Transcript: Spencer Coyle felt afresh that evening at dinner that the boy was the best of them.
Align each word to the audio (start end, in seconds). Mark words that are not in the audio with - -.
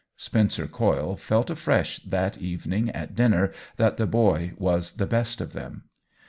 Spencer 0.17 0.65
Coyle 0.65 1.15
felt 1.15 1.51
afresh 1.51 1.99
that 2.05 2.35
evening 2.39 2.89
at 2.89 3.13
dinner 3.13 3.51
that 3.77 3.97
the 3.97 4.07
boy 4.07 4.53
was 4.57 4.93
the 4.93 5.05
best 5.05 5.39
of 5.39 5.53
them. 5.53 5.83